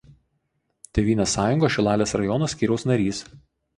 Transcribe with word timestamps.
Tėvynės 0.97 1.35
sąjungos 1.37 1.75
Šilalės 1.75 2.17
rajono 2.23 2.49
skyriaus 2.55 2.87
narys. 2.93 3.23